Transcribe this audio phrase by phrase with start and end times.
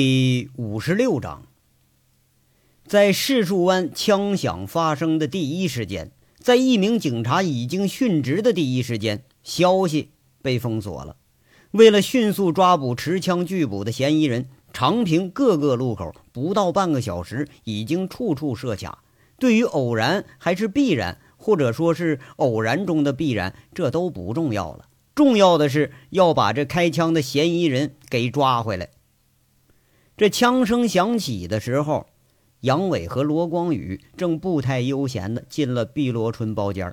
[0.00, 1.42] 第五十六章，
[2.86, 11.16] 在柿树湾枪响发生的第一时间，在一名警察已经殉职的第一时间，消息被封锁了。
[11.72, 19.02] 为了迅速抓捕持枪拒捕的嫌疑人，长平各个路口不到半个小时，已经处处设卡。
[19.40, 24.84] 对于偶然还是必然，或者说是偶然中的必然，这都不重要了。
[25.16, 28.90] 重要的是要把这开枪的嫌疑人给抓回来。
[30.18, 32.08] 这枪声响起的时候，
[32.62, 36.92] 杨伟和罗光宇正步态悠闲的进了碧螺春包间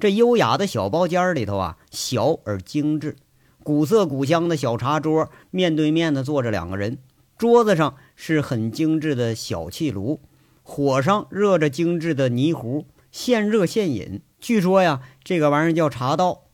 [0.00, 3.14] 这优雅的小包间里头啊，小而精致，
[3.62, 6.98] 古色古香的小茶桌，面对面的坐着两个人，
[7.36, 10.20] 桌子上是很精致的小气炉，
[10.64, 14.20] 火上热着精致的泥壶，现热现饮。
[14.40, 16.46] 据说呀，这个玩意儿叫茶道。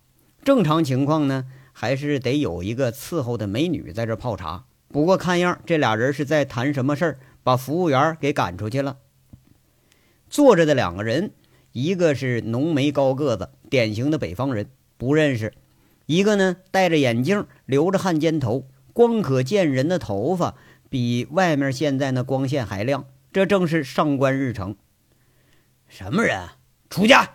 [0.45, 4.66] 正常情况呢，还是得有一个伺候的美女在这泡茶。
[4.94, 8.98] 不过看样，这俩人是在谈什么事儿，把服务员给赶出去了。
[10.30, 11.32] 坐着的两个人，
[11.73, 15.51] 一个是浓眉高个子，典型的北方人，不认识；
[16.06, 20.54] 一个呢，戴着眼镜，留着汉奸头，光可见人的头发
[20.88, 23.06] 比外面现在那光线还亮。
[23.32, 24.76] 这正是上官日成。
[25.88, 26.51] 什么人？
[26.88, 27.32] 出家！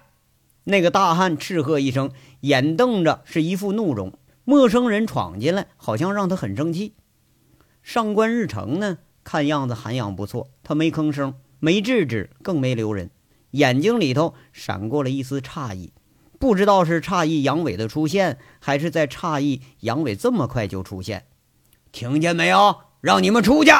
[0.63, 4.17] 那个大汉斥喝一声，眼瞪着是一副怒容。
[4.45, 6.94] 陌生人闯进来，好像让他很生气。
[7.89, 8.99] 上官日成呢？
[9.23, 13.09] 看样子涵养不错，他没吭声，没制止，更没留人，
[13.49, 15.91] 眼睛里头闪过了一丝诧异，
[16.37, 21.25] 不知道是诧异杨伟的出现，还是在诧异杨伟这么快就出现。
[21.91, 22.75] 听见没有？
[23.01, 23.71] 让你们出去！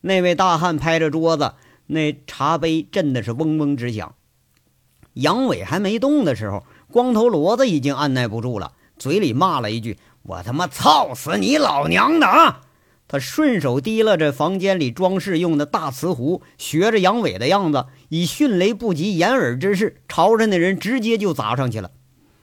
[0.00, 1.52] 那位大汉拍着桌子，
[1.88, 4.14] 那茶杯震的是嗡嗡直响。
[5.12, 12.62] 杨伟还没动的时候，光头骡子已经按耐不住了，嘴里骂了一句：“我他妈操死你老娘的啊！”
[13.12, 21.90] 他顺手提了这房间里装饰用的大瓷壶，学着杨伟的样子，以迅雷不及掩耳之势，朝着那人直接就砸上去了。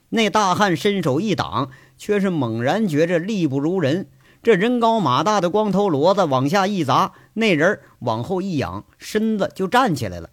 [0.09, 4.09] 那大汉伸手一挡，却是猛然觉着力不如人。
[4.43, 10.29] 这人高马大的光头骡子往下一砸，那人往后一仰，身子就站起来了，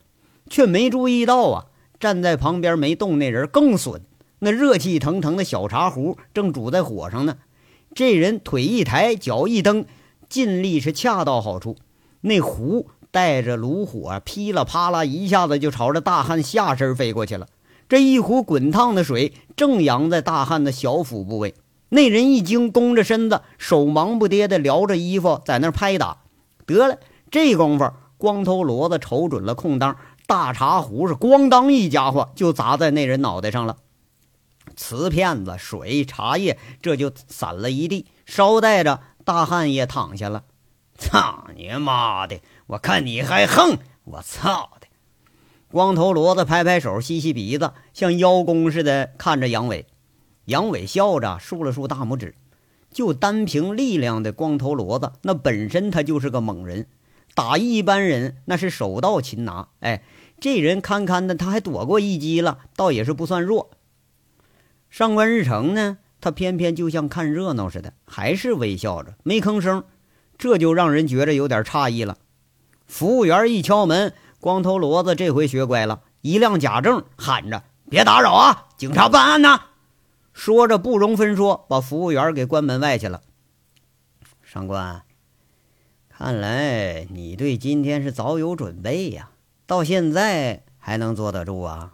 [0.51, 1.65] 却没注意到啊，
[1.99, 4.03] 站在旁边没动那人更损。
[4.41, 7.39] 那热气腾腾的小茶壶正煮在火上呢，
[7.95, 9.87] 这人腿一抬，脚一蹬。
[10.29, 11.77] 尽力是恰到好处，
[12.21, 17.47] 那壶带着炉火，噼里啪啦一下子就朝着大汉下身飞过去了。
[17.89, 21.55] 这一壶滚烫的水正扬在大汉的小腹部位，
[21.89, 26.19] 那人一惊，弓着身子，手忙不迭地撩着衣服在那拍打。
[26.67, 26.99] 得了，
[27.31, 33.77] 这功夫，光头骡子瞅准了空当，大茶壶是咣当一家伙就砸在那人脑袋上了，
[34.75, 39.01] 瓷片子、水、茶叶这就散了一地，捎带着。
[39.27, 40.45] 大汉也躺下了，
[40.97, 42.41] 操你妈的！
[42.69, 43.77] 我看你还横！
[44.05, 44.87] 我操的！
[45.69, 49.87] 光头骡子拍拍手，吸吸鼻子，像邀功似的看着杨伟。
[50.45, 52.37] 杨伟笑着竖了竖大拇指。
[52.93, 56.87] 就单凭力量的光头骡子，那本身他就是个猛人，
[57.35, 59.71] 打一般人那是手到擒拿。
[59.81, 60.05] 哎，
[60.39, 63.73] 这人堪堪的，他还躲过一击了，倒也是不算弱。
[64.89, 65.99] 上官日成呢？
[66.27, 69.85] 他偏偏就像看热闹似的，还是微笑着，没吭声，
[70.37, 72.19] 这就让人觉着有点诧异了。
[72.89, 79.61] 服务员一敲门，光头骡子这回学乖了，一亮假证，喊着：“别打扰啊，警察办案呢。”
[80.35, 83.23] 说着不容分说，把服务员给关门外去了。
[84.43, 85.03] 上官，
[86.09, 89.31] 看来你对今天是早有准备呀，
[89.65, 91.93] 到现在还能坐得住啊？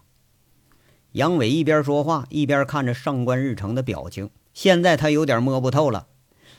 [1.13, 6.07] 杨伟一边说话一边看着上官日成的表情，现在他有点摸不透了。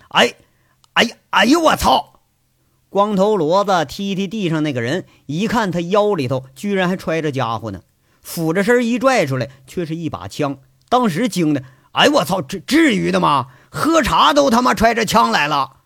[0.10, 0.36] 哎，
[0.94, 2.22] 哎呀，哎呦，我操！
[2.90, 7.82] 光头骡子踢踢地上那个人，一看他腰里头居然还揣着家伙呢，
[8.22, 10.60] 俯着身一拽出来，却是一把枪。
[10.88, 13.48] 当时惊的，哎，我操，至至于的吗？
[13.72, 15.78] 喝茶都他妈揣着枪来了。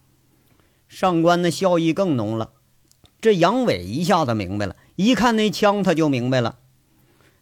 [0.89, 2.51] 上官的笑意更浓了。
[3.21, 6.57] 这杨伟一下子明白了，一看那枪他就明白了。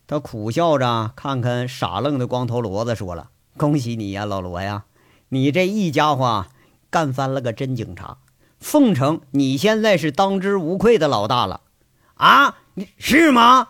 [0.07, 4.85] 他苦笑着看看傻愣的光头骡子，说了：“恭喜你呀，老罗呀！
[5.29, 6.45] 你这一家伙
[6.91, 8.17] 干翻了个真警察，
[8.59, 11.61] 奉承你现在是当之无愧的老大了
[12.15, 12.57] 啊！
[12.75, 13.69] 你是吗？”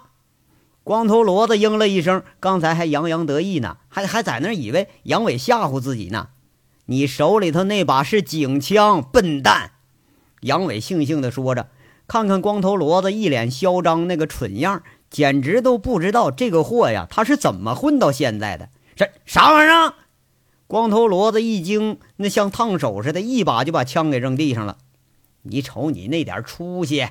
[0.83, 6.27] 光头骡子应了一声，刚才还洋洋得意呢，还还在那以为杨伟吓唬自己呢。
[6.87, 9.71] 你手里头那把是警枪，笨蛋！
[10.41, 11.69] 杨伟悻悻地说着，
[12.07, 14.83] 看看光头骡子一脸嚣张那个蠢样。
[15.15, 18.67] 简直都不知道这个货呀，他是怎么混到现在的？
[18.97, 19.93] 这啥玩意儿？
[20.67, 24.77] 光头骡子一惊，那像烫手似的，一把就把枪给扔地上了。
[25.43, 27.07] 你瞅你那点出息！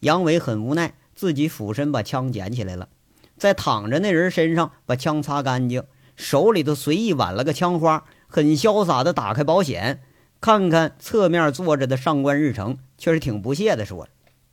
[0.00, 2.88] 杨伟很无奈，自己俯身把枪捡起来了，
[3.36, 5.84] 在躺着那人身上把枪擦干净，
[6.16, 10.02] 手里头随意挽了个枪花，很潇洒的打开保险，
[10.40, 14.08] 看看侧面坐着的上官日成，却是挺不屑的说：“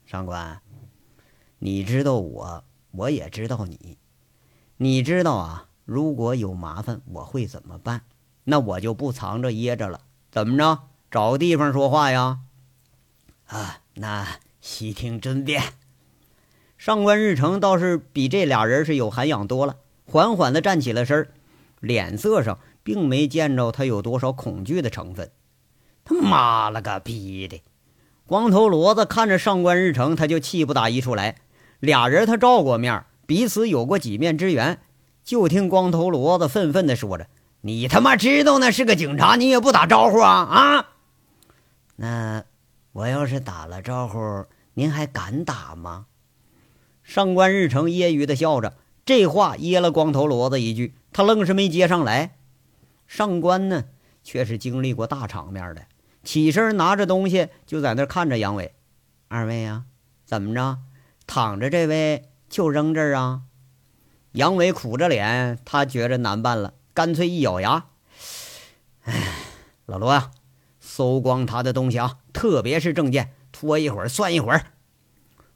[0.06, 0.62] 上官，
[1.60, 3.98] 你知道我，我也知道你，
[4.78, 8.02] 你知道啊，如果有麻烦，我会怎么办？
[8.44, 10.02] 那我就不藏着掖着了。
[10.31, 10.84] 怎么着？
[11.10, 12.40] 找个地方说话呀？
[13.48, 14.28] 啊，那……”
[14.66, 15.62] 悉听尊便。
[16.75, 21.30] 上官日成倒是比这俩人是有涵养多了，缓缓的站起了身
[21.80, 25.30] 脸色上并没见着他有多少恐惧的成分。
[26.04, 27.62] 他妈了个逼的！
[28.25, 31.36] 光头骡子看着上官日成，他就气不打一处来。
[31.80, 34.80] 俩人他照过面，彼此有过几面之缘。
[35.24, 37.27] 就听光头骡子愤愤的说着
[37.62, 40.88] ：“你他妈知道那是个警察，你也不打招呼啊啊！
[41.95, 42.44] 那
[42.92, 44.45] 我要是打了招呼。”
[44.77, 46.07] 您还敢打吗？
[47.01, 48.75] 上官日成揶揄的笑着，
[49.06, 52.36] 这话噎了光头骡子一句，他愣是没接上来。
[53.07, 53.86] 上官呢，
[54.21, 55.86] 却是经历过大场面的，
[56.25, 58.74] 起身拿着东西就在那看着杨伟。
[59.30, 59.86] 二位啊，
[60.25, 60.80] 怎么着？
[61.27, 63.42] 躺着这位就扔这儿啊？
[64.33, 67.86] 杨伟苦着脸，他觉着难办了，干脆一咬牙
[69.06, 69.13] ：“哎，
[69.86, 70.31] 老罗呀，
[70.80, 74.66] 搜光他的东西啊，特别是证件。”拖一会儿算一会儿，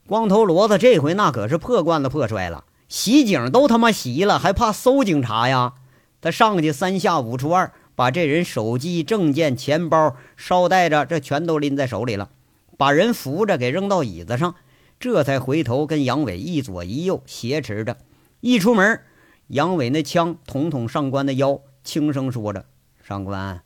[0.08, 2.64] 光头骡子这回那可是破罐子破摔了。
[2.88, 5.74] 袭警都他妈袭了，还怕搜警察呀？
[6.22, 12.30] 他上去三下五除二，把这人手机、证件、钱包、捎带着这全都拎在手里了，
[12.78, 14.56] 把人扶着给扔到椅子上，
[15.00, 17.98] 这才回头跟杨伟一左一右挟持着。
[18.42, 19.02] 一出门，
[19.48, 22.66] 杨伟那枪捅捅上官的腰，轻声说着
[23.02, 23.64] ：“上官，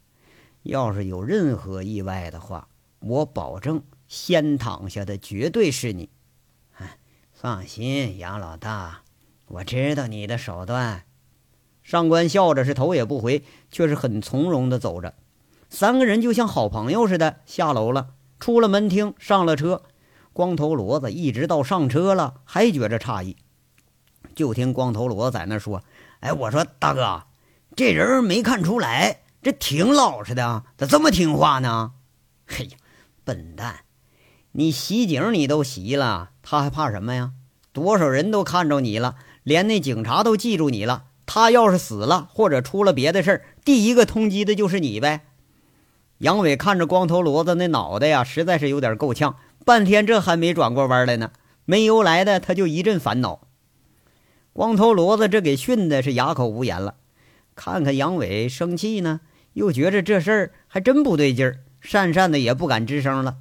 [0.62, 2.68] 要是有任何意外的话，
[3.00, 6.07] 我保证。”先躺下的绝对是你，
[6.77, 7.00] 哎，
[7.31, 9.01] 放心，杨老大，
[9.47, 11.06] 我知道你的手段。
[11.81, 13.41] 上官笑着，是头也不回，
[13.71, 15.15] 却是很从容的走着。
[15.68, 18.09] 三个人就像好朋友似的下楼了，
[18.39, 19.81] 出了门厅，上了车。
[20.33, 23.38] 光头骡子一直到上车了，还觉着诧异。
[24.35, 25.83] 就听光头骡子在那说
[26.19, 27.24] ：“哎，我说大哥，
[27.75, 31.91] 这人没看出来，这挺老实的，咋这么听话呢？”
[32.47, 32.77] 嘿呀，
[33.24, 33.81] 笨蛋！
[34.53, 37.33] 你袭警你都袭了，他还怕什么呀？
[37.71, 41.06] 多少人都看着你了，连那警察都记住你了。
[41.25, 45.27] 他要是死了或者出了别的事儿，第一个通缉的就是你呗。
[46.19, 49.35] 杨伟看着光头骡子那脑袋呀，实在是有点够呛，
[49.65, 51.31] 半天这还没转过弯来呢。
[51.65, 53.48] 没由来的他就一阵烦恼。
[54.51, 56.95] 光头骡子这给训的是哑口无言了。
[57.56, 59.21] 看看杨伟生气呢，
[59.54, 63.38] 又觉着这事儿还真不对劲儿，讪讪的也不敢吱声了。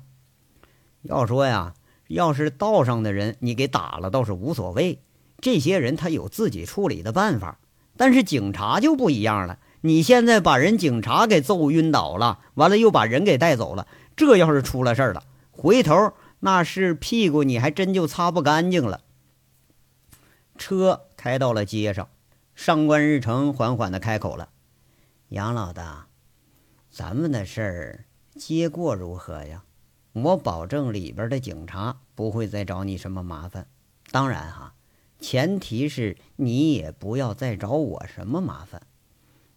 [1.02, 1.74] 要说呀，
[2.08, 5.00] 要是道上的人你给打了倒是无所谓，
[5.40, 7.58] 这些人他有自己处理的办法。
[7.96, 19.02] 但是警察就不一样了，你现在把人警察给揍晕倒了，完了又把人给带走了，这要是出了事儿了，回头那是屁股你还真就擦不干净了。
[20.58, 22.08] 车开到了街上，
[22.54, 24.48] 上官日成缓缓的开口了
[25.30, 26.08] ：“杨老大，
[26.90, 28.04] 咱们的事儿
[28.34, 29.62] 接过如何呀？”
[30.14, 33.66] 我保证里边的警察不会再找你什么麻烦，
[34.10, 34.74] 当然哈，
[35.20, 38.82] 前提是你也不要再找我什么麻烦。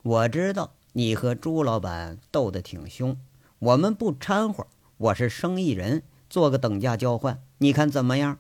[0.02, 3.20] 我知道你和朱老板斗得挺凶，
[3.60, 4.66] 我们不掺和，
[4.98, 8.40] 我是生意人，做个等价交换，你看怎么样？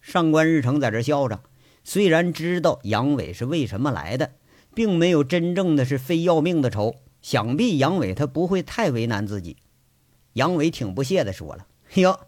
[0.00, 1.42] 上官日成在这笑着，
[1.84, 4.32] 虽然知道杨伟是为什么来的，
[4.74, 9.58] 并没有真正的是非要命的仇，想必杨伟他不会太为难自己。
[10.32, 12.18] 杨伟挺不屑的说了：“哟，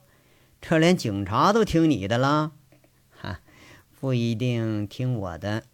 [0.60, 2.52] 这连警察都听你的了？
[3.10, 3.40] 哈，
[3.98, 5.64] 不一定听我的，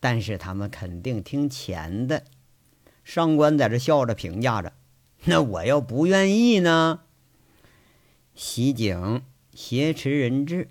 [0.00, 2.24] 但是他们肯定听钱的。”
[3.04, 4.72] 上官在这笑着评价着
[5.26, 7.00] ：“那我要不愿意呢？
[8.34, 9.22] 袭警、
[9.54, 10.70] 挟持人质，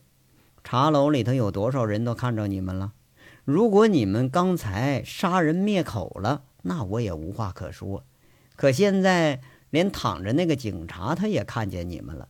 [0.64, 2.94] 茶楼里头有多少人都看着你们了？
[3.46, 8.04] 如果你们刚才杀人灭口了，那我也无话可说。
[8.56, 9.42] 可现在……”
[9.72, 12.28] 连躺着那个警察，他也看见你们了。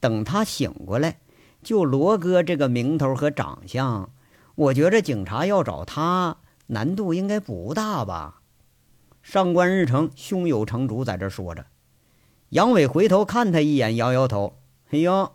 [0.00, 1.18] 等他醒过来，
[1.62, 4.10] 就罗哥这个名头和长相，
[4.54, 8.42] 我觉着警察要找他难度应该不大吧？
[9.22, 11.64] 上官日成胸有成竹在这说着。
[12.50, 14.58] 杨伟回头看他一眼，摇摇头
[14.94, 15.32] ：“哎呦，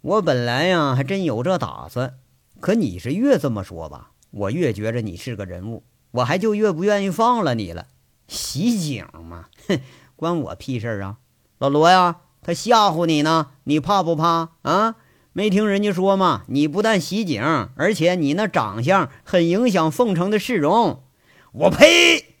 [0.00, 2.18] 我本来呀还真有这打算，
[2.58, 7.86] 可你是越这么说吧，我越觉着你是个人物，我还就越不愿意放了你了。
[8.26, 9.80] 袭警嘛，哼！”
[10.16, 11.18] 关我屁事啊！
[11.58, 14.96] 老罗呀，他吓唬你呢，你怕不怕啊？
[15.32, 16.42] 没听人家说吗？
[16.48, 17.40] 你不但袭警，
[17.76, 21.04] 而且你那长相很影响凤城的市容。
[21.52, 22.34] 我呸！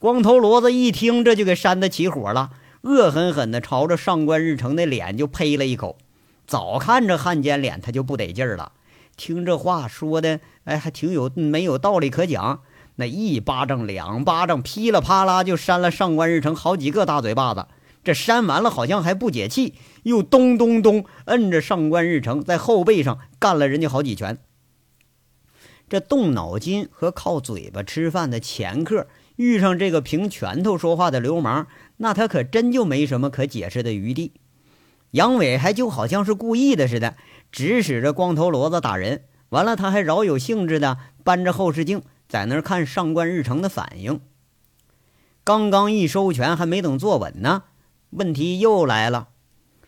[0.00, 2.50] 光头骡子一听，这就给扇得起火了，
[2.82, 5.98] 恶狠狠地朝着上官日成的脸就呸了一口。
[6.46, 8.72] 早看着汉奸脸，他就不得劲儿了。
[9.16, 12.62] 听这话说的，哎，还挺有没有道理可讲。
[12.96, 17.66] 那一巴掌、两巴掌，噼里啪啦就扇了上官日成好几个大嘴巴子。
[18.04, 24.38] 这扇完了，好像还不解气，又咚咚咚摁着上官日成在后背上干了人家好几拳。
[25.88, 31.66] 这动脑筋和靠嘴巴吃饭的前客，遇上这个凭拳头说话的流氓，
[32.02, 34.32] 那他可真就没什么可解释的余地。
[35.12, 37.14] 杨伟还就好像是故意的似的，
[37.52, 39.22] 指使着光头骡子打人。
[39.50, 44.20] 完了，他还饶有兴致的搬着后视镜在那儿看上官日成的反应。
[45.44, 47.62] 刚刚一收拳，还没等坐稳呢。
[48.10, 49.28] 问题又来了，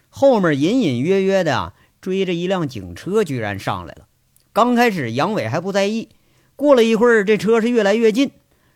[0.08, 4.06] 后面隐隐约约的追着一辆警车，居然上来了。
[4.52, 6.10] 刚开始杨伟还不在意，
[6.54, 8.30] 过了一会儿，这车是越来越近，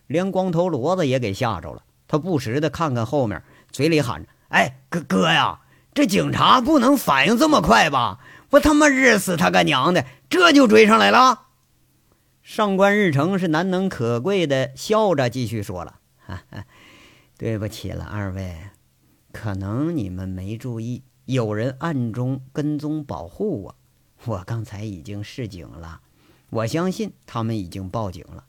[0.07, 1.83] 连光头骡子也给吓着了。
[2.09, 5.61] 他不时的看看后面，嘴里喊着：“哎，哥哥呀，
[5.93, 8.19] 这警察不能反应这么快吧？
[8.49, 11.43] 我他妈日死他个娘的，这就追上来了！”
[12.41, 16.65] 上官日成是难能可贵的笑着继续说了：“哈哈，
[17.37, 18.57] 对不起了，二位。”
[19.31, 23.75] 可能你们没注意，有人暗中跟踪保护我。
[24.25, 26.01] 我刚才已经示警了，
[26.49, 28.45] 我相信他们已经报警了。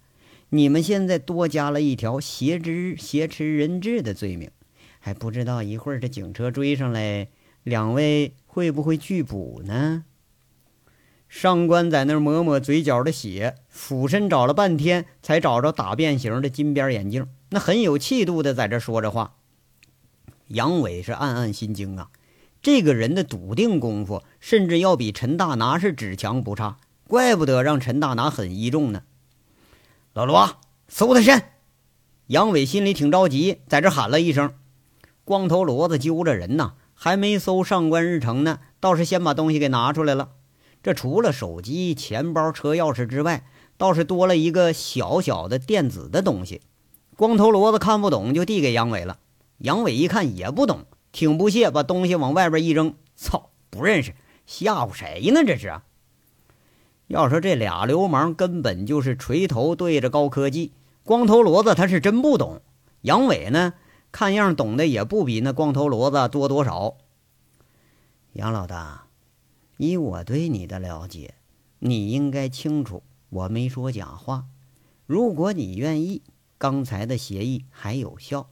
[0.51, 4.51] 你们现在多加了一条挟持挟持人质的罪名，
[4.99, 7.29] 还不知道一会儿这警车追上来，
[7.63, 10.05] 两位会不会拒捕呢？
[11.29, 19.37] 上官在那儿抹抹嘴角的血，俯身找了半天，才找着打变形的金边眼镜，那很有气度的在这说着话。
[20.49, 22.11] 杨伟是暗暗心惊啊，
[22.61, 29.05] 这个人的笃定功夫，甚至要比陈大拿是只强不差，怪不得让陈大拿很倚重呢。
[30.13, 30.57] 老罗，
[30.89, 31.41] 搜他身！
[32.27, 34.53] 杨伟心里挺着急，在这喊了一声。
[35.25, 40.31] 光头骡子揪着人呢，还没搜上官日成呢，倒是先把东西给拿出来了。
[40.83, 46.61] 这除了手机、钱包、车钥匙之外，倒是多了一个小小的电子的东西。
[47.17, 49.21] 光头骡子看不懂，就递给杨伟了。
[49.59, 52.97] 杨伟一看也不懂，挺不屑，把东西往外边一扔。
[53.15, 55.45] 操，不认识，吓唬谁呢？
[55.47, 55.73] 这是。
[57.11, 60.73] 要说这俩流氓根本就是锤头对着高科技。
[61.03, 62.63] 光头骡子他是真不懂，
[63.01, 63.75] 杨伟呢，
[64.13, 66.99] 看样懂的也不比那光头骡子多多少。
[68.35, 69.07] 杨老大，
[69.77, 71.35] 以我对你的了解，
[71.81, 74.45] 你应该清楚，我没说假话。
[75.05, 76.23] 如果你愿意，
[76.59, 78.49] 刚才的协议还有效。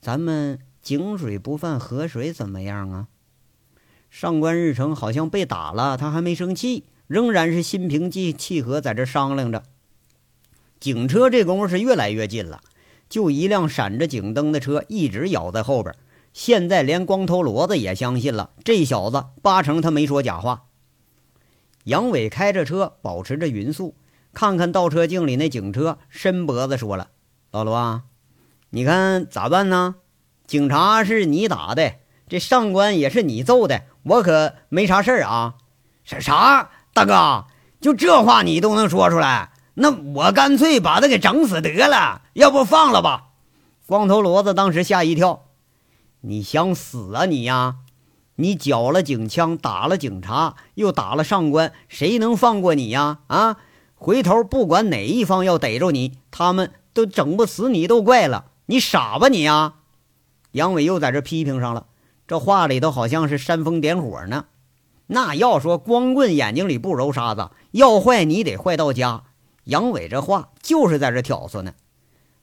[0.00, 3.06] 咱们井水不犯河水，怎么样啊？
[4.10, 9.64] 上官日成好像被打了，他还没生气，仍然是心平气气和，在这商量着。
[10.78, 12.60] 警车这功夫是越来越近了，
[13.08, 15.92] 就一辆闪着警灯的车一直咬在后边。
[16.32, 20.66] 现在连光头骡子也相信了，这小子八成他没说假话。
[21.82, 23.96] 杨伟开着车，保持着匀速，
[24.32, 27.08] 看看倒车镜里那警车，伸脖子说了
[27.50, 28.04] ：“老罗啊。”
[28.70, 29.96] 你看咋办呢？
[30.46, 31.94] 警察是你打的，
[32.28, 35.56] 这上官也是你揍的，我可没啥事儿啊。
[36.04, 36.70] 啥啥？
[36.92, 37.46] 大哥，
[37.80, 39.52] 就这话你都能说出来？
[39.74, 43.28] 那我干脆把他给整死得了，要不放了吧？
[43.86, 45.44] 光头骡子当时吓一跳，
[46.20, 47.76] 你想死啊你呀？
[48.36, 53.18] 你缴了警枪，打了警察，又打了上官，谁能放过你呀？
[53.28, 53.56] 啊！
[53.94, 58.46] 回头不管哪一方要逮着你，他们都整不死你都怪了。
[58.66, 59.74] 你傻吧你呀！
[60.52, 61.86] 杨伟又在这批评上了，
[62.26, 64.46] 这话里头好像是煽风点火呢。
[65.12, 69.24] 那要说光棍眼睛里不揉沙子，要坏你得坏到家。
[69.64, 71.74] 杨伟这话就是在这挑唆呢。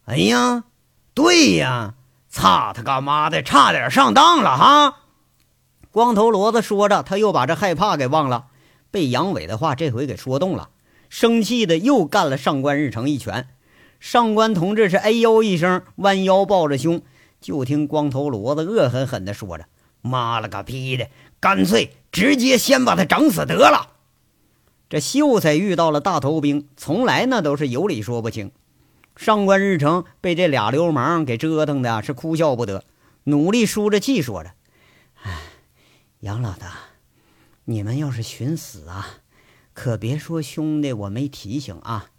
[0.04, 0.66] 哎呀，
[1.14, 1.94] 对呀，
[2.28, 4.98] 操他干妈的，差点上当了哈！
[5.92, 8.48] 光头骡子说着，他又把这害怕给忘了，
[8.92, 10.70] 被杨伟的话这回给说动了，
[11.08, 13.48] 生气的又干了上官日成一拳。
[14.02, 17.02] 上官同志是哎呦一声，弯腰抱着胸，
[17.40, 19.66] 就听光头骡子恶狠狠地说着
[20.02, 21.08] ：“妈了个逼的，
[21.40, 23.94] 干脆直接先把他整死得了。”
[24.90, 28.52] 这秀才遇到了大头兵，从来那都是有理说不清。
[29.16, 32.86] 上官日成被这俩流氓给折腾的是哭笑不得，
[33.26, 34.54] 努力输着气说着
[35.24, 35.40] ：“哎，
[36.22, 36.74] 杨老大，
[37.66, 39.08] 你们要是寻死啊，
[39.74, 42.12] 可别说兄弟我没提醒啊。”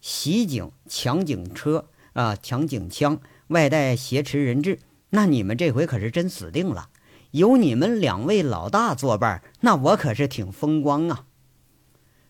[0.00, 4.78] 袭警、抢警车啊，抢警枪，外带挟持人质，
[5.10, 6.88] 那你们这回可是真死定了！
[7.30, 11.24] 有你们两位老大作伴，那我可是挺风光啊。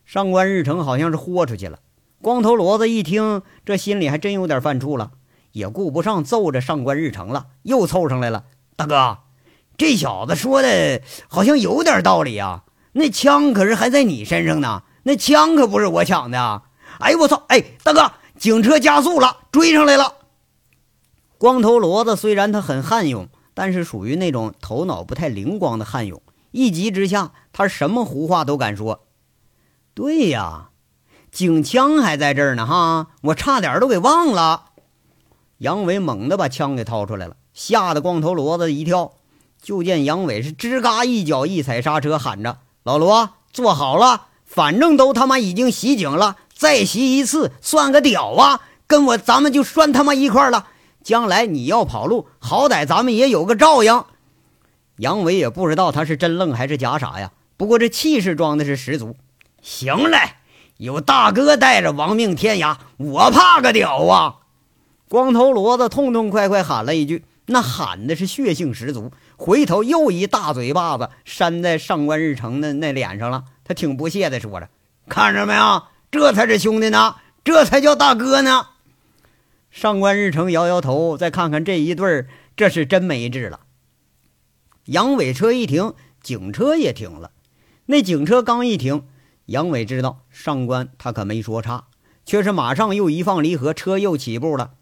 [0.05, 1.81] 上官日成好像是豁出去了。
[2.23, 5.13] 光头骡子一听，这心里还真有点犯怵了，
[5.53, 8.45] 也顾不上揍着上官日成了，又凑上来了。
[8.77, 9.19] 大哥，
[9.77, 12.65] 这小子说的好像有点道理啊。
[12.93, 16.63] 那枪可是还在你身上呢，那枪可不是我抢的。
[16.99, 17.45] 哎呦我操！
[17.49, 20.15] 哎，大哥，警车加速了，追上来了。
[21.37, 26.21] 光头骡子虽然他很悍勇，但是属于那种头脑不太灵光的悍勇，
[26.51, 29.07] 一急之下，他什么胡话都敢说。
[29.95, 30.69] 对呀。
[31.33, 33.09] 警枪还在这儿呢，哈！
[33.23, 34.71] 我差点都给忘了。
[35.59, 39.13] 杨伟猛地把枪给掏出来了，吓得光头骡子一跳。
[39.61, 48.63] 就见杨伟是吱嘎一脚一踩刹车，喊着：“老罗，坐好了，反正都他妈已经袭警了，再袭一次算个屌啊！
[48.87, 50.69] 跟我咱们就拴他妈一块了。
[51.07, 54.05] 将来你要跑路，好歹咱们也有个照应。”
[54.99, 59.15] 杨伟也不知道他是真愣还是假傻呀，不过这气势装的是十足。
[59.63, 60.19] 行嘞。
[60.79, 64.37] 有大哥带着亡命天涯，我怕个屌啊！
[65.09, 69.13] 光头骡子痛痛快快喊了一句，那喊的是血性十足。
[69.37, 74.69] 回头又一大嘴巴子扇在上官日成的那脸上了，他挺不屑的说着
[75.09, 78.67] ：“看着没有，这才是兄弟呢，这才叫大哥呢。”
[79.77, 83.61] 上官日成摇摇头，再看看这一对儿，这是真没治了。
[84.87, 85.93] 杨伟车一停，
[86.23, 87.33] 警车也停了。
[87.85, 89.05] 那警车刚一停。
[89.45, 91.89] 杨伟知道上官他可没说差，
[92.25, 94.73] 却是马上又一放离合，车又起步了。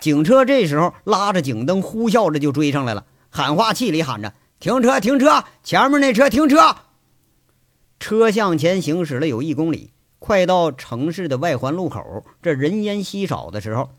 [0.00, 5.44] 警车这时候拉着警灯，呼啸着就追上来了，喊话器里喊着：“停车，停车！
[5.62, 6.74] 前面那车停车！”
[8.00, 13.90] 车向前行驶了有一公里，快到城市的外环路口，这人烟稀少的时候，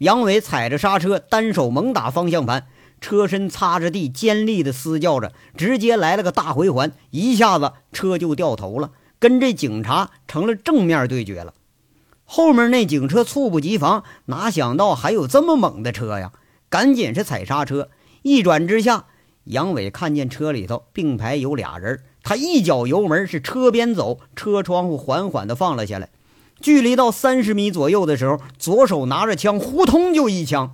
[0.00, 2.66] 杨伟踩着刹车，单手猛打方向盘，
[3.00, 8.92] 车身擦着地，尖利的嘶叫着，直接来了个大回环，一下子车就掉头了。
[9.18, 11.54] 跟这警察成了正面对决了，
[12.24, 16.32] 后面那警车猝不及防，哪想到还有这么猛的车呀？
[16.68, 17.88] 赶紧是踩刹车，
[18.20, 19.06] 一转之下，
[19.44, 26.10] 杨伟看见车里头并排有俩人，他一脚油门是车边走，车窗户缓缓的放了下来，
[26.60, 30.72] 距离到三十米左右的时候，左手拿着枪，呼通就一枪，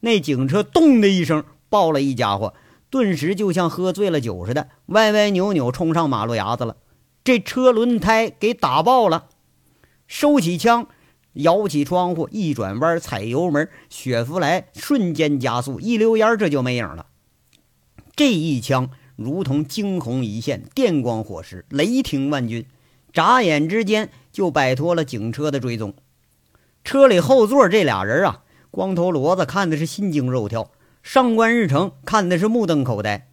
[0.00, 2.54] 那警车咚的一声爆了一家伙，
[2.90, 6.76] 顿时就像喝醉了酒似的，歪歪扭扭冲上马路牙子了。
[7.22, 9.26] 这车轮胎给打爆了，
[10.06, 10.88] 收起枪，
[11.34, 17.06] 摇起窗户，一转弯，踩油门，雪佛兰瞬间加速，一溜烟这就没影了。
[18.16, 22.66] 这一枪如同惊鸿一现，电光火石，雷霆万钧，
[23.12, 25.94] 眨眼之间就摆脱了警车的追踪。
[26.84, 30.70] 车里后座这俩人啊，光头骡子看的是心惊肉跳，
[31.02, 33.28] 上官日成看的是目瞪口呆，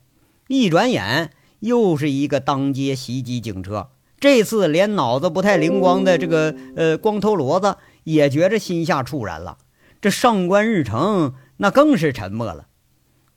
[0.48, 1.32] 一转眼。
[1.62, 9.58] 又是一个当街袭击警车，这次连脑子不太灵光的这个呃光头骡子也觉着心下怵然了。
[10.00, 12.68] 这上官日成那更是沉默了，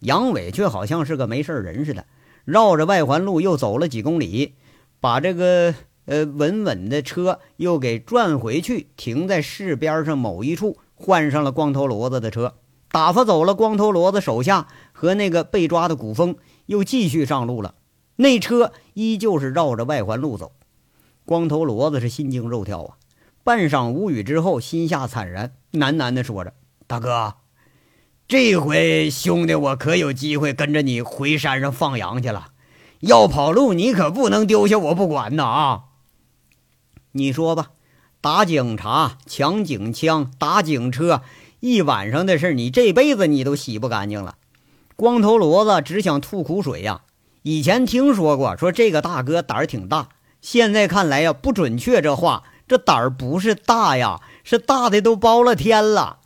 [0.00, 2.04] 杨伟却好像是个没事人似的，
[2.44, 4.56] 绕着外环路又走了几公里，
[5.00, 5.74] 把这个
[6.10, 12.56] 呃稳稳的车又给转回去，停在市边上某一处，换上了光头骡子的车，
[12.90, 16.34] 打发走了光头骡子手下和那个被抓的古风，
[16.66, 17.76] 又继续上路了。
[18.16, 20.50] 那车依旧是绕着外环路走，
[21.24, 22.96] 光头骡子是心惊肉跳啊！
[23.44, 26.54] 半晌无语之后，心下惨然，喃喃地说着
[26.88, 27.36] ：“大哥，
[28.26, 32.48] 这回兄弟我可有机会跟着你回山上放羊去了。
[32.98, 35.44] 要跑路，你可不能丢下我不管呐！
[35.44, 35.84] 啊，
[37.12, 37.70] 你说吧，
[38.20, 41.22] 打警察、抢警枪、打警车，
[41.60, 44.36] 一晚上的事，你这辈子你都洗不干净了。”
[44.96, 47.02] 光头骡子只想吐苦水呀。
[47.42, 50.10] 以前听说过，说这个大哥胆儿挺大。
[50.42, 52.02] 现在看来呀，不准确。
[52.02, 56.18] 这话，这胆儿不是大呀，是大的都包了天了。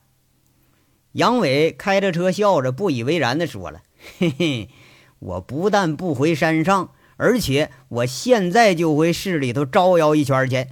[1.12, 3.82] 杨伟开着车，笑着不以为然地说了
[4.18, 4.70] ：“嘿嘿，
[5.20, 10.66] 我不但不回山上，而且我现在就回市里头招摇一圈去。”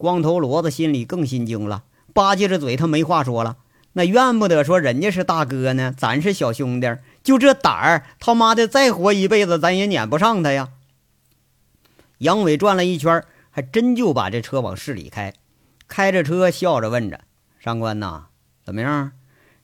[0.00, 1.82] 光头骡子心里更心惊了，
[2.14, 3.58] 吧唧着嘴，他没话说了。
[3.92, 6.96] 那怨不得说人家是大哥呢，咱是小兄弟。
[7.22, 10.70] 就这胆儿，他妈的再活一辈子，咱也撵不上他呀！
[12.16, 15.34] 杨伟转了一圈，还真就把这车往市里开，
[15.86, 17.20] 开着车笑着问着
[17.60, 18.28] ：“上官呐，
[18.64, 19.12] 怎么样？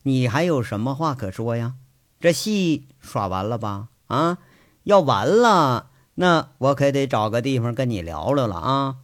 [0.03, 1.77] 你还有什么话可说呀？
[2.20, 3.88] 这戏耍完了吧？
[4.09, 4.37] 啊，
[4.85, 8.96] 要完了，那我可得找个地方跟你聊聊了啊！”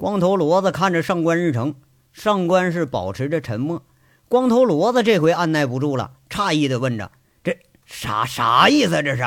[0.00, 1.74] 光头骡子看着上官日成，
[2.10, 3.84] 上官是保持着沉默。
[4.30, 7.12] 光头骡子这回按耐不住了，诧异的问着。
[7.44, 9.02] 这啥啥意思？
[9.02, 9.22] 这是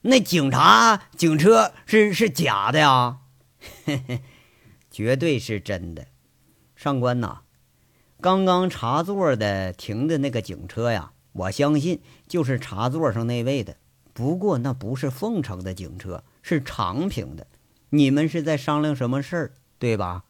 [0.00, 3.18] 那警察警车是是假的呀？
[3.84, 4.22] 嘿嘿，
[4.90, 6.06] 绝对是真的。
[6.74, 7.42] 上官呐，
[8.20, 13.76] 刚刚茶座的停的那个警车呀，我相信就是茶座上那位的。
[14.12, 17.46] 不过那不是凤城的警车，是长平的。
[17.90, 20.24] 你们是在商量什么事儿，对吧？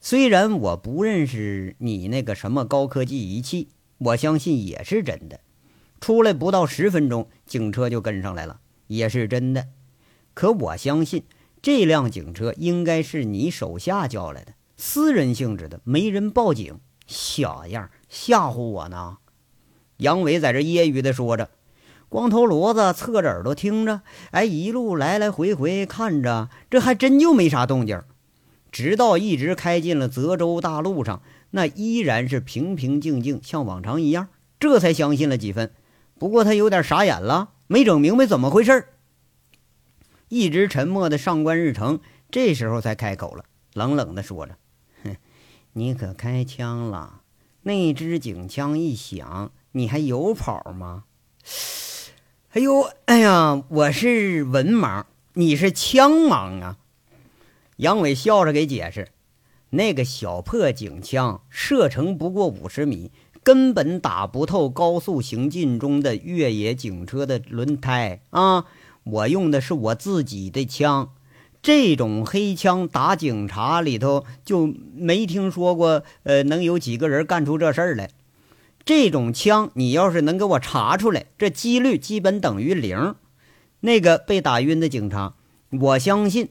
[0.00, 3.68] 虽然我不认识你那个什么高科技仪器，
[3.98, 5.40] 我相信也是真的。
[6.00, 9.66] 出来不到十分钟，警车就跟上来了，也是真的。
[10.34, 11.24] 可我相信
[11.60, 16.78] 这辆警车应该是你手下叫来的，私人性质的，没人报警。
[17.08, 19.18] 小样，吓唬我呢！
[19.96, 21.50] 杨伟在这揶揄的说着，
[22.08, 28.00] 光头骡子侧着耳朵听着，哎，一路来来回回看着，这还真就没啥动静。
[28.78, 34.28] 直到一直开进了泽州大路上，那依然是平平静静，像往常一样，
[34.60, 35.72] 这才相信了几分。
[36.16, 38.86] 不过他有点傻眼了，没整明白怎么回事
[40.28, 41.98] 一直沉默的上官日成
[42.30, 44.56] 这时候才开口了，冷冷的说着
[45.02, 45.16] ：“哼，
[45.72, 47.22] 你可开枪了？
[47.62, 51.02] 那支警枪一响，你还有跑吗
[52.54, 56.76] ？”“哎呦，哎呀，我是文盲，你是枪盲啊！”
[57.78, 59.06] 杨伟笑着给解释
[59.70, 63.12] ：“那个小破警枪射程不过五十米，
[63.44, 68.64] 根本打不透高速行进中的越野警车的轮胎啊！
[69.04, 71.10] 我用的是我自己的枪，
[71.62, 76.02] 这种黑枪打警察里头就没听说过。
[76.24, 78.10] 呃，能有几个人干出这事儿来？
[78.84, 83.14] 这种枪你要是能给我查出来，这几率基本等于零。
[83.80, 85.36] 那个被打晕的警察，
[85.70, 86.48] 我相信。”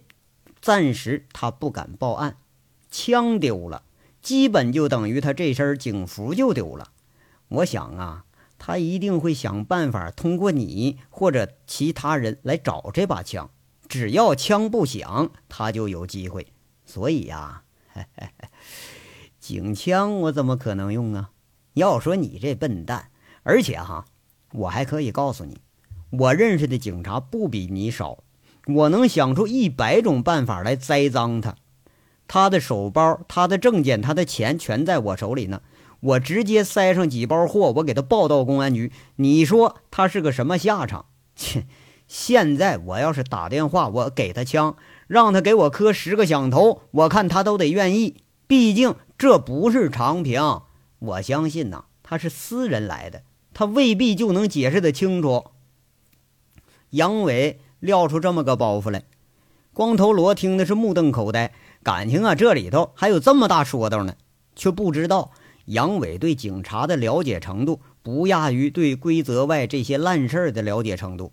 [0.68, 2.36] 暂时他不敢报案，
[2.92, 3.84] 枪丢了，
[4.22, 6.92] 基本就等于他这身警服就丢了。
[7.48, 8.26] 我想啊，
[8.58, 13.50] 他一定会想办法通过你或者其他人来找这把枪。
[13.88, 16.48] 只要枪不响，他就有机会。
[16.86, 17.64] 所以呀，
[19.40, 21.32] 警枪我怎么可能用啊？
[21.76, 23.10] 要说你这笨蛋，
[23.44, 24.04] 而且哈，
[24.52, 25.62] 我还可以告诉你，
[26.10, 28.26] 我认识的警察不比你少。
[28.68, 31.56] 我能想出一百种办法来栽赃他，
[32.28, 35.62] 他的手包、他的证件、他的钱全在我手里呢。
[36.02, 38.92] 我直接塞上几包货，我给他报到公安局。
[39.16, 41.06] 你说他是个什么下场？
[41.36, 41.66] 切！
[42.08, 44.76] 现在我要是打电话，我给他枪，
[45.08, 48.18] 让他给我磕十个响头，我看他都得愿意。
[48.46, 50.62] 毕竟这不是长平，
[51.00, 55.46] 我相信呐，他是私人来的，他未必就能解释得清楚。
[56.90, 57.62] 杨伟。
[57.80, 59.04] 撂出这么个包袱来，
[59.74, 64.16] 光头罗听的是目瞪口呆，感情啊这里头还有这么大说道呢，
[64.56, 65.32] 却不知道
[65.66, 71.32] 杨伟对警察的了解程度不亚于对规则外这些烂事儿的了解程度。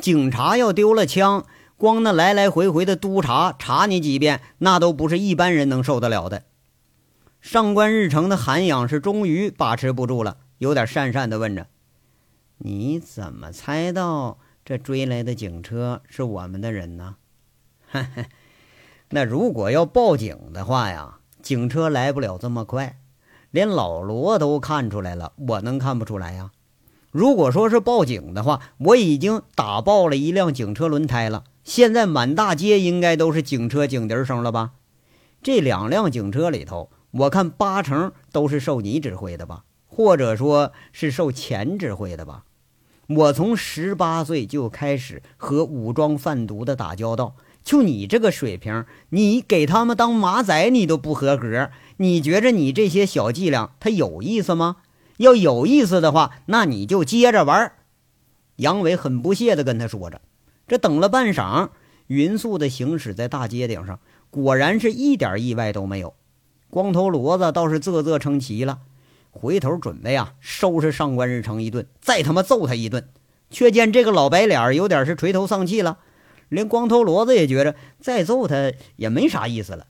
[0.00, 1.46] 警察要丢了枪，
[1.76, 6.42] 光那来来回回的督查查你几遍，那都不是一般人能受得了的。
[7.40, 11.68] 上官日成的涵养是终于把持不住了，有点讪讪的问着
[12.58, 17.16] ：“你怎么猜到？”这追来的警车是我们的人呢，
[19.08, 22.98] 那如果要报警的话呀，警车来不了这么快，
[23.50, 26.50] 连老罗都看出来了，我能看不出来呀？
[27.10, 34.72] 如果说是报警的话，我已经打爆了一辆警车轮胎了，现在满大街应该都是警车警笛声了吧？
[35.42, 42.44] 这两辆警车里头，我看八成都是受你指挥的吧，或者说是受钱指挥的吧？
[43.08, 51.70] 我从十八岁就开始和武装贩毒的打交道，就你这个水平，你给他们当马仔，你都不合格。
[51.96, 54.76] 你觉着你这些小伎俩，他有意思吗？
[55.16, 57.72] 要有意思的话，那你就接着玩。
[58.56, 60.20] 杨伟很不屑地跟他说着。
[60.66, 61.70] 这等了半晌，
[62.08, 66.12] 匀速地行驶在大街顶上，果然是一点意外都没有。
[66.68, 68.80] 光头骡子倒是啧啧称奇了。
[69.38, 73.08] 回头准备啊，收拾上官日成一顿，再他妈揍他一顿。
[73.50, 76.00] 却见这个老白脸有点是垂头丧气了，
[76.50, 79.86] 连光头骡子也觉着再揍他也没啥意思了。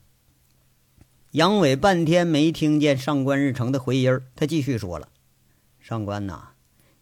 [1.33, 5.09] 杨伟半天没听见上官日成的回音他继续说了
[5.81, 6.51] ：“上官呐，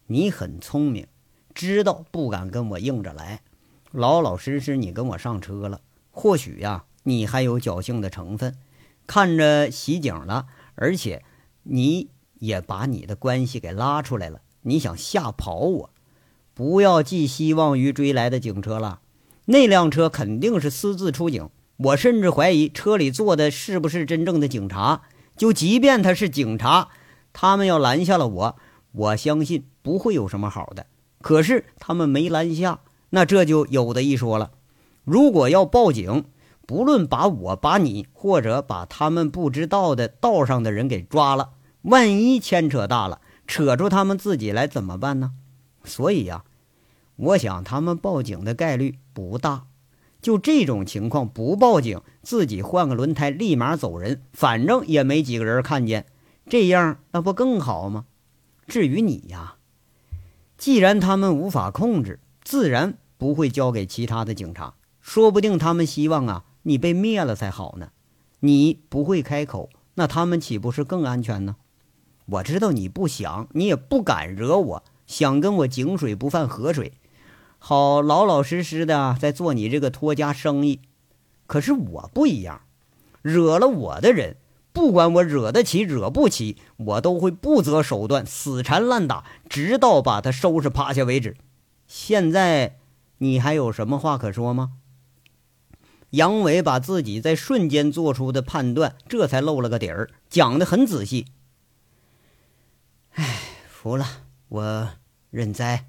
[0.07, 1.07] 你很聪明，
[1.53, 3.43] 知道不敢跟我硬着来，
[3.93, 5.83] 老老实实你跟我上车了。
[6.11, 8.57] 或许呀，你还有侥幸的成分，
[9.07, 11.23] 看着袭警了，而且
[11.65, 15.91] 你。”也把你的关系给拉出来了，你想吓跑我？
[16.55, 19.01] 不要寄希望于追来的警车了，
[19.47, 21.51] 那辆车肯定是私自出警。
[21.77, 25.03] 我甚至怀疑车里坐的是不是真正的警察。
[25.37, 26.89] 就即便他是警察，
[27.35, 28.57] 他们要拦下了我，
[28.93, 30.87] 我相信不会有什么好的。
[31.21, 34.53] 可是他们没拦下，那这就有的一说了。
[35.05, 36.25] 如果要报警，
[36.67, 41.51] 不论把我、把你，或者把他们不知道的道上的人给抓了，
[41.87, 45.35] 万一牵扯大了，扯出他们自己来怎么办呢？
[45.85, 46.45] 所以呀，
[47.15, 49.67] 我想他们报警的概率不大。
[50.21, 56.07] 就这种情况，不报警，自己换个轮胎，立马走人，反正也没几个人看见，
[56.49, 58.07] 这样那不更好吗？
[58.67, 59.55] 至于你呀，
[60.59, 64.75] 既然他们无法控制，自然不会交给其他的警察。
[65.01, 67.91] 说不定他们希望啊，你被灭了才好呢。
[68.41, 71.55] 你不会开口，那他们岂不是更安全呢？
[72.27, 76.93] 我知道你不想，你也不敢惹我，想跟我井水不犯河水。
[77.59, 80.81] 好，老老实实的在做你这个托家生意，
[81.47, 82.63] 可是我不一样，
[83.23, 84.37] 惹了我的人，
[84.73, 91.37] 不管我惹得起惹不起，我都会不择手段，死缠烂打，直到把他收拾趴下为止。
[91.87, 92.77] 现在
[93.19, 94.73] 你还有什么话可说吗？
[96.11, 101.27] 杨伟把自己在瞬间做出的判断，这才露了个底儿，讲的很仔细。
[103.17, 104.07] 哎，服了，
[104.49, 104.91] 我
[105.31, 105.87] 认栽。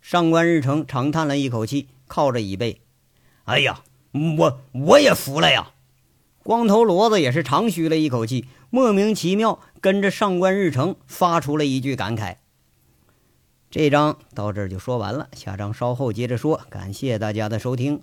[0.00, 2.80] 上官日成长叹了一口气，靠着椅背
[3.44, 3.82] ：“哎呀，
[4.38, 5.72] 我我也服了呀！”
[6.42, 12.38] 光头骡子也是长吁了一口气，莫名其妙跟着上官日成发出了一句感慨。
[13.70, 16.60] 这章到这儿就说完了，下章稍后接着说。
[16.68, 18.02] 感谢大家的收听。